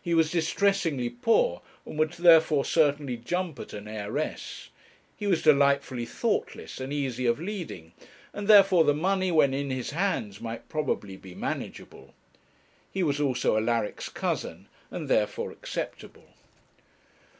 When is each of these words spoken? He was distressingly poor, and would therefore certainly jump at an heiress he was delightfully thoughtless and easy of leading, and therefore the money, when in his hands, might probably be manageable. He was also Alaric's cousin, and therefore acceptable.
He 0.00 0.14
was 0.14 0.30
distressingly 0.30 1.10
poor, 1.10 1.60
and 1.84 1.98
would 1.98 2.12
therefore 2.12 2.64
certainly 2.64 3.16
jump 3.16 3.58
at 3.58 3.72
an 3.72 3.88
heiress 3.88 4.68
he 5.16 5.26
was 5.26 5.42
delightfully 5.42 6.06
thoughtless 6.06 6.78
and 6.78 6.92
easy 6.92 7.26
of 7.26 7.40
leading, 7.40 7.90
and 8.32 8.46
therefore 8.46 8.84
the 8.84 8.94
money, 8.94 9.32
when 9.32 9.52
in 9.52 9.70
his 9.70 9.90
hands, 9.90 10.40
might 10.40 10.68
probably 10.68 11.16
be 11.16 11.34
manageable. 11.34 12.14
He 12.92 13.02
was 13.02 13.20
also 13.20 13.56
Alaric's 13.56 14.08
cousin, 14.08 14.68
and 14.92 15.08
therefore 15.08 15.50
acceptable. 15.50 16.28